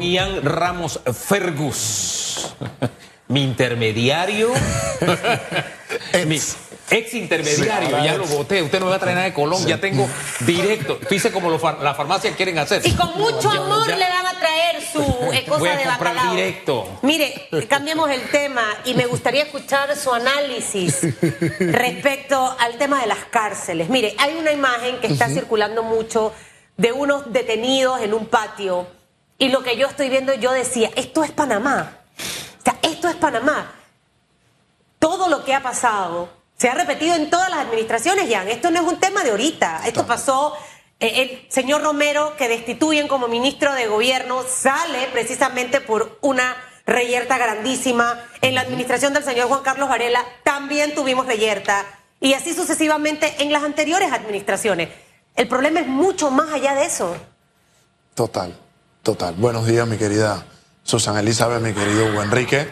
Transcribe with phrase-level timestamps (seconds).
[0.00, 2.54] Ian Ramos Fergus,
[3.28, 4.50] mi intermediario,
[6.26, 6.40] mi
[6.90, 9.78] ex intermediario, ya lo voté, usted no me va a traer nada de Colón, ya
[9.80, 10.06] tengo
[10.40, 12.82] directo, dice como far- la farmacia quieren hacer.
[12.84, 15.00] Y con mucho Ya- amor ya- le van a traer su
[15.32, 16.34] eh, cosa Voy a de comprar bacalao.
[16.36, 16.98] directo.
[17.02, 20.98] Mire, cambiemos el tema y me gustaría escuchar su análisis
[21.60, 23.88] respecto al tema de las cárceles.
[23.88, 26.32] Mire, hay una imagen que está circulando mucho
[26.76, 28.86] de unos detenidos en un patio
[29.42, 31.98] y lo que yo estoy viendo, yo decía, esto es Panamá.
[32.60, 33.72] O sea, esto es Panamá.
[35.00, 38.46] Todo lo que ha pasado se ha repetido en todas las administraciones, Jan.
[38.46, 39.82] Esto no es un tema de ahorita.
[39.84, 40.56] Esto pasó.
[41.00, 47.36] eh, el señor Romero, que destituyen como ministro de gobierno, sale precisamente por una reyerta
[47.36, 48.24] grandísima.
[48.42, 51.84] En la administración del señor Juan Carlos Varela también tuvimos reyerta.
[52.20, 54.90] Y así sucesivamente en las anteriores administraciones.
[55.34, 57.16] El problema es mucho más allá de eso.
[58.14, 58.56] Total,
[59.02, 59.34] total.
[59.36, 60.46] Buenos días, mi querida
[60.84, 62.68] Susana Elizabeth, mi querido Hugo Enrique.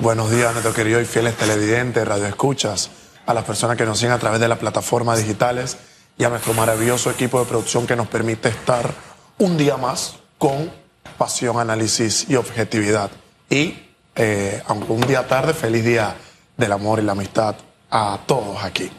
[0.00, 2.90] Buenos días a nuestros queridos y fieles televidentes, radioescuchas,
[3.26, 5.76] a las personas que nos siguen a través de las plataformas digitales
[6.18, 8.90] y a nuestro maravilloso equipo de producción que nos permite estar
[9.38, 10.72] un día más con
[11.16, 13.10] pasión, análisis y objetividad.
[13.48, 16.16] Y, eh, aunque un día tarde, feliz día
[16.56, 17.54] del amor y la amistad
[17.90, 18.90] a todos aquí.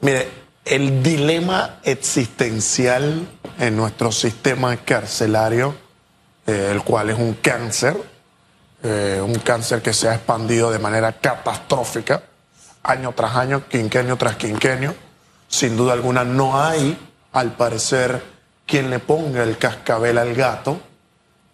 [0.00, 3.26] Mire, el dilema existencial
[3.58, 5.76] en nuestro sistema carcelario,
[6.44, 7.96] eh, el cual es un cáncer,
[8.82, 12.20] eh, un cáncer que se ha expandido de manera catastrófica,
[12.82, 14.94] año tras año, quinquenio tras quinquenio.
[15.48, 16.98] Sin duda alguna no hay,
[17.32, 18.20] al parecer,
[18.66, 20.80] quien le ponga el cascabel al gato,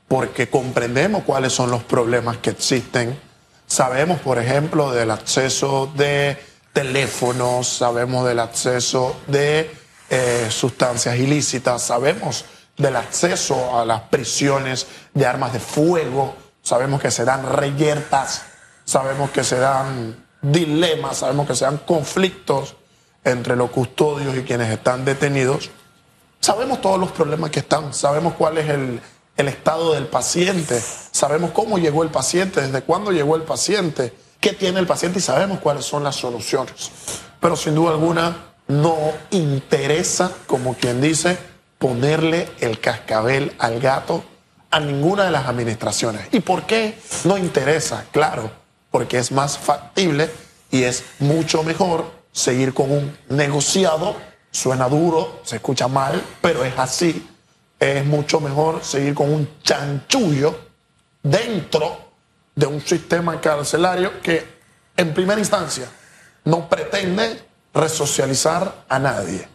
[0.08, 3.18] porque comprendemos cuáles son los problemas que existen.
[3.66, 9.70] Sabemos, por ejemplo, del acceso de teléfonos, sabemos del acceso de
[10.10, 12.44] eh, sustancias ilícitas, sabemos
[12.76, 18.42] del acceso a las prisiones de armas de fuego, sabemos que se dan reyertas,
[18.84, 22.76] sabemos que se dan dilemas, sabemos que se dan conflictos
[23.24, 25.70] entre los custodios y quienes están detenidos.
[26.40, 29.00] Sabemos todos los problemas que están, sabemos cuál es el,
[29.36, 30.82] el estado del paciente,
[31.12, 35.22] sabemos cómo llegó el paciente, desde cuándo llegó el paciente, qué tiene el paciente y
[35.22, 36.90] sabemos cuáles son las soluciones.
[37.40, 38.36] Pero sin duda alguna
[38.66, 38.96] no
[39.30, 41.38] interesa, como quien dice,
[41.78, 44.24] ponerle el cascabel al gato
[44.70, 46.26] a ninguna de las administraciones.
[46.32, 48.06] ¿Y por qué no interesa?
[48.10, 48.50] Claro,
[48.90, 50.28] porque es más factible
[50.72, 54.16] y es mucho mejor seguir con un negociado.
[54.50, 57.28] Suena duro, se escucha mal, pero es así.
[57.78, 60.58] Es mucho mejor seguir con un chanchullo
[61.22, 62.11] dentro
[62.54, 64.46] de un sistema carcelario que
[64.96, 65.88] en primera instancia
[66.44, 67.42] no pretende
[67.72, 69.48] resocializar a nadie.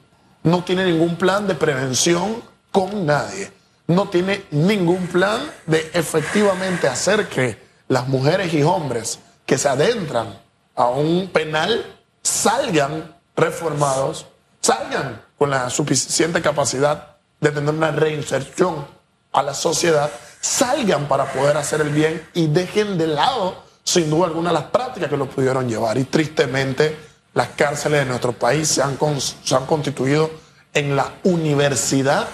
[0.43, 2.41] No tiene ningún plan de prevención
[2.71, 3.51] con nadie.
[3.87, 10.39] No tiene ningún plan de efectivamente hacer que las mujeres y hombres que se adentran
[10.75, 11.85] a un penal
[12.21, 14.25] salgan reformados,
[14.61, 18.85] salgan con la suficiente capacidad de tener una reinserción
[19.31, 20.11] a la sociedad,
[20.47, 25.09] salgan para poder hacer el bien y dejen de lado, sin duda alguna, las prácticas
[25.09, 25.97] que los pudieron llevar.
[25.97, 26.97] Y tristemente,
[27.33, 30.31] las cárceles de nuestro país se han, se han constituido
[30.73, 32.27] en la universidad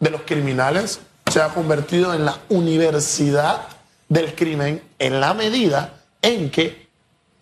[0.00, 3.66] de los criminales, se ha convertido en la universidad
[4.08, 6.88] del crimen en la medida en que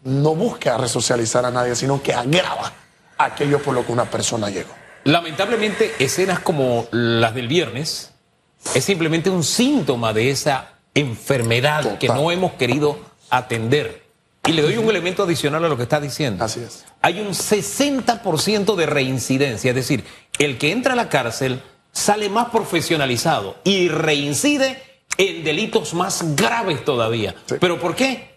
[0.05, 2.73] no busca resocializar a nadie, sino que agrava
[3.19, 4.71] aquello por lo que una persona llegó.
[5.05, 8.11] Lamentablemente, escenas como las del viernes
[8.75, 12.99] es simplemente un síntoma de esa enfermedad que no hemos querido
[13.31, 14.03] atender.
[14.47, 16.45] Y le doy un elemento adicional a lo que está diciendo.
[16.45, 16.85] Así es.
[17.03, 20.05] Hay un 60% de reincidencia, es decir,
[20.39, 21.63] el que entra a la cárcel
[21.93, 24.83] sale más profesionalizado y reincide
[25.19, 27.35] en delitos más graves todavía.
[27.47, 27.57] Sí.
[27.61, 28.30] ¿Pero por qué?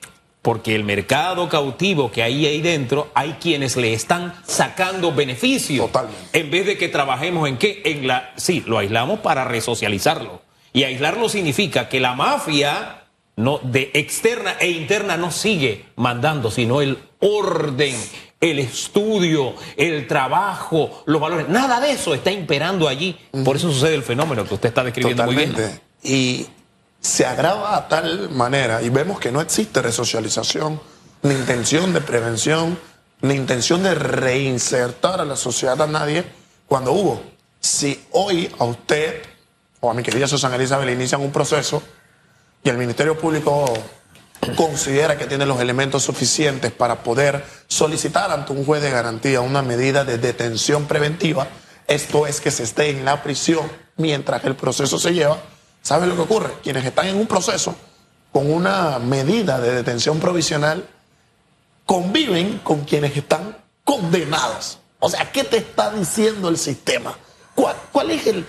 [0.43, 5.85] Porque el mercado cautivo que hay ahí dentro, hay quienes le están sacando beneficio.
[5.85, 6.37] Totalmente.
[6.37, 7.81] En vez de que trabajemos en qué?
[7.85, 8.33] En la.
[8.35, 10.41] Sí, lo aislamos para resocializarlo.
[10.73, 13.05] Y aislarlo significa que la mafia
[13.37, 17.96] no, de externa e interna no sigue mandando, sino el orden,
[18.41, 21.47] el estudio, el trabajo, los valores.
[21.47, 23.17] Nada de eso está imperando allí.
[23.46, 25.51] Por eso sucede el fenómeno que usted está describiendo muy bien.
[25.51, 25.81] Totalmente.
[26.03, 26.47] Y
[27.03, 30.82] se agrava a tal manera y vemos que no existe resocialización,
[31.22, 32.79] ni intención de prevención,
[33.22, 36.26] ni intención de reinsertar a la sociedad a nadie
[36.66, 37.22] cuando hubo.
[37.59, 39.22] Si hoy a usted
[39.82, 41.84] o a mi querida Susana Elizabeth le inician un proceso
[42.64, 43.66] y el Ministerio Público
[44.56, 49.61] considera que tiene los elementos suficientes para poder solicitar ante un juez de garantía una
[49.61, 51.47] medida de detención preventiva,
[51.88, 55.38] esto es que se esté en la prisión mientras el proceso se lleva,
[55.84, 56.53] ¿Sabe lo que ocurre?
[56.64, 57.76] Quienes están en un proceso
[58.32, 60.88] con una medida de detención provisional
[61.85, 64.80] conviven con quienes están condenados.
[65.00, 67.14] O sea, ¿qué te está diciendo el sistema?
[67.53, 68.46] ¿Cuál, es el,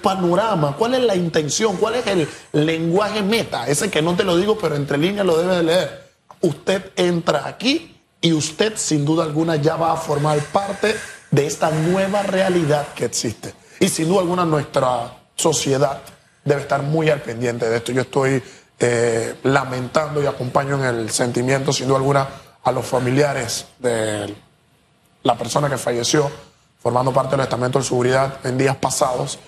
[0.00, 0.76] panorama?
[0.78, 1.76] ¿Cuál es la intención?
[1.76, 3.66] ¿Cuál es el lenguaje meta?
[3.66, 6.12] Ese que no te lo digo, pero entre líneas lo debe de leer.
[6.40, 10.94] Usted entra aquí y usted sin duda alguna ya va a formar parte
[11.32, 13.52] de esta nueva realidad que existe.
[13.80, 16.00] Y sin duda alguna nuestra sociedad
[16.46, 17.92] debe estar muy al pendiente de esto.
[17.92, 18.42] Yo estoy
[18.78, 22.28] eh, lamentando y acompaño en el sentimiento, sin duda alguna,
[22.62, 24.34] a los familiares de
[25.22, 26.30] la persona que falleció
[26.78, 29.38] formando parte del estamento de seguridad en días pasados,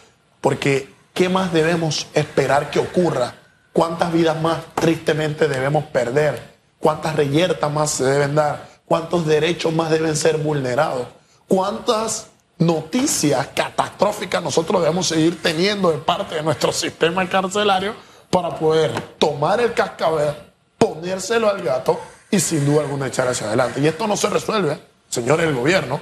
[0.41, 3.35] porque ¿qué más debemos esperar que ocurra?
[3.73, 6.57] ¿Cuántas vidas más tristemente debemos perder?
[6.81, 8.69] ¿Cuántas reyertas más se deben dar?
[8.87, 11.07] ¿Cuántos derechos más deben ser vulnerados?
[11.47, 12.27] ¿Cuántas
[12.59, 17.95] noticias catastróficas nosotros debemos seguir teniendo de parte de nuestro sistema carcelario
[18.31, 20.35] para poder tomar el cascabel,
[20.77, 21.99] ponérselo al gato
[22.31, 23.81] y sin duda alguna echar hacia adelante.
[23.81, 24.79] Y esto no se resuelve,
[25.09, 26.01] señores del gobierno,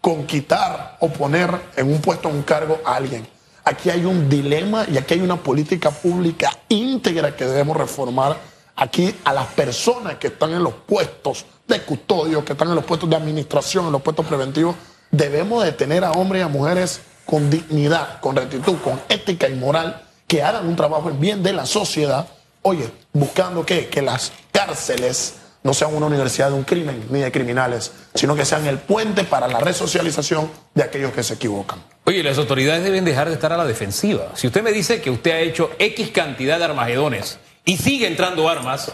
[0.00, 3.28] con quitar o poner en un puesto, un cargo a alguien.
[3.64, 8.36] Aquí hay un dilema y aquí hay una política pública íntegra que debemos reformar.
[8.76, 12.84] Aquí a las personas que están en los puestos de custodio, que están en los
[12.84, 14.74] puestos de administración, en los puestos preventivos,
[15.10, 19.54] debemos de tener a hombres y a mujeres con dignidad, con rectitud, con ética y
[19.54, 22.26] moral, que hagan un trabajo en bien de la sociedad.
[22.62, 27.30] Oye, buscando que, que las cárceles no sean una universidad de un crimen ni de
[27.30, 31.82] criminales, sino que sean el puente para la resocialización de aquellos que se equivocan.
[32.04, 34.32] Oye, las autoridades deben dejar de estar a la defensiva.
[34.34, 38.48] Si usted me dice que usted ha hecho X cantidad de armagedones y sigue entrando
[38.48, 38.92] armas,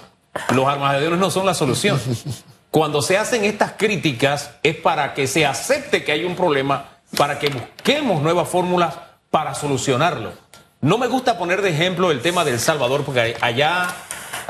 [0.54, 2.00] los armagedones no son la solución.
[2.76, 7.38] Cuando se hacen estas críticas es para que se acepte que hay un problema, para
[7.38, 8.94] que busquemos nuevas fórmulas
[9.30, 10.32] para solucionarlo.
[10.82, 13.88] No me gusta poner de ejemplo el tema del Salvador, porque allá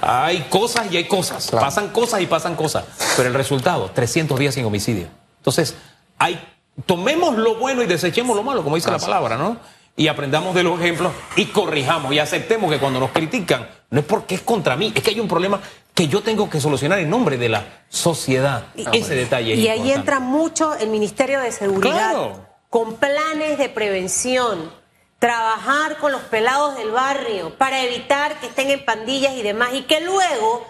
[0.02, 1.52] hay cosas y hay cosas.
[1.52, 2.86] Pasan cosas y pasan cosas.
[3.16, 5.06] Pero el resultado, 300 días sin homicidio.
[5.36, 5.76] Entonces,
[6.18, 6.44] hay,
[6.84, 9.58] tomemos lo bueno y desechemos lo malo, como dice la palabra, ¿no?
[9.94, 14.04] Y aprendamos de los ejemplos y corrijamos y aceptemos que cuando nos critican, no es
[14.04, 15.60] porque es contra mí, es que hay un problema
[15.96, 18.66] que yo tengo que solucionar en nombre de la sociedad.
[18.92, 19.54] Ese detalle.
[19.54, 22.34] y ahí entra mucho el Ministerio de Seguridad
[22.68, 24.70] con planes de prevención
[25.18, 29.84] trabajar con los pelados del barrio para evitar que estén en pandillas y demás y
[29.84, 30.66] que luego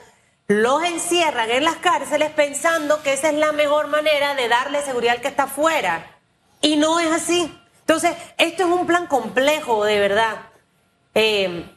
[0.47, 5.17] los encierran en las cárceles pensando que esa es la mejor manera de darle seguridad
[5.17, 6.21] al que está afuera.
[6.61, 7.53] Y no es así.
[7.81, 10.37] Entonces, esto es un plan complejo, de verdad.
[11.15, 11.69] Eh,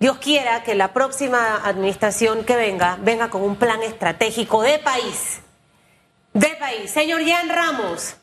[0.00, 5.40] Dios quiera que la próxima administración que venga, venga con un plan estratégico de país.
[6.32, 6.90] De país.
[6.90, 8.16] Señor Jan Ramos,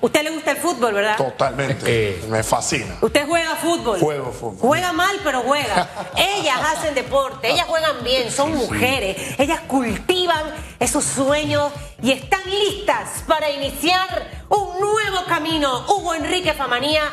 [0.00, 1.16] ¿Usted le gusta el fútbol, verdad?
[1.16, 1.84] Totalmente.
[1.86, 2.98] Eh, me fascina.
[3.00, 3.98] ¿Usted juega fútbol?
[4.00, 4.58] Juego fútbol.
[4.60, 5.88] Juega mal, pero juega.
[6.14, 9.16] ellas hacen deporte, ellas juegan bien, son mujeres.
[9.38, 10.42] Ellas cultivan
[10.78, 11.72] esos sueños
[12.02, 15.86] y están listas para iniciar un nuevo camino.
[15.88, 17.04] Hugo Enrique Famanía,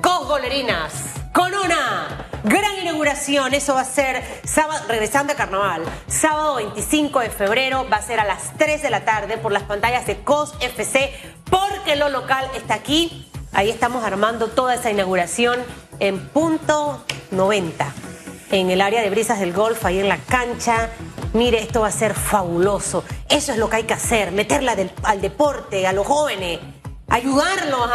[0.00, 0.92] Golerinas,
[1.32, 7.30] con una Gran inauguración, eso va a ser sábado, regresando a carnaval, sábado 25 de
[7.30, 10.54] febrero, va a ser a las 3 de la tarde por las pantallas de COS
[10.58, 11.12] FC,
[11.48, 13.30] porque lo local está aquí.
[13.52, 15.60] Ahí estamos armando toda esa inauguración
[16.00, 17.92] en punto 90,
[18.50, 20.90] en el área de brisas del golf, ahí en la cancha.
[21.34, 23.04] Mire, esto va a ser fabuloso.
[23.28, 24.74] Eso es lo que hay que hacer, meterla
[25.04, 26.58] al deporte, a los jóvenes,
[27.08, 27.88] ayudarlos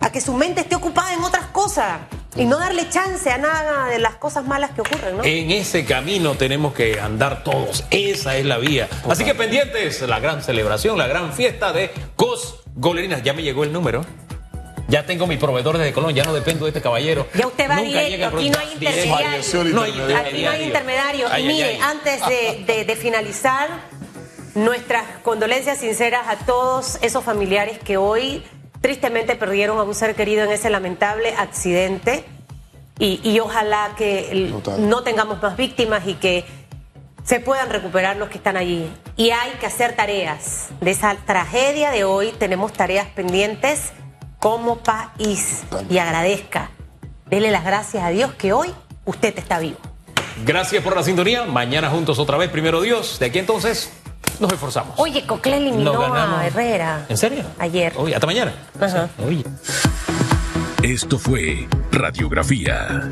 [0.00, 2.00] a que su mente esté ocupada en otras cosas.
[2.36, 5.24] Y no darle chance a nada de las cosas malas que ocurren, ¿no?
[5.24, 7.84] En ese camino tenemos que andar todos.
[7.90, 8.88] Esa es la vía.
[9.08, 13.22] Así que pendientes, la gran celebración, la gran fiesta de Cos Golerinas.
[13.22, 14.04] Ya me llegó el número.
[14.88, 17.26] Ya tengo mi proveedor desde Colón, ya no dependo de este caballero.
[17.34, 20.16] Ya usted va directo, aquí no hay intermediario.
[20.16, 21.38] aquí no hay intermediario.
[21.38, 23.68] y mire, antes de, de finalizar,
[24.54, 28.42] nuestras condolencias sinceras a todos esos familiares que hoy
[28.80, 32.24] tristemente perdieron a un ser querido en ese lamentable accidente
[32.98, 36.44] y, ojalá que no tengamos más víctimas y que
[37.24, 38.92] se puedan recuperar los que están allí.
[39.16, 40.68] Y hay que hacer tareas.
[40.82, 43.92] De esa tragedia de hoy tenemos tareas pendientes
[44.38, 45.62] como país.
[45.88, 46.70] Y agradezca.
[47.26, 48.70] Dele las gracias a Dios que hoy
[49.06, 49.78] usted está vivo.
[50.44, 51.44] Gracias por la sintonía.
[51.44, 53.18] Mañana juntos otra vez, primero Dios.
[53.18, 53.90] De aquí entonces
[54.40, 54.94] nos esforzamos.
[54.98, 57.06] Oye, Cocle eliminó a Herrera.
[57.08, 57.44] ¿En serio?
[57.58, 57.92] Ayer.
[57.96, 58.52] Oye, hasta mañana.
[58.80, 59.08] Ajá.
[59.26, 59.44] Oye.
[60.82, 63.08] Esto fue Radiografía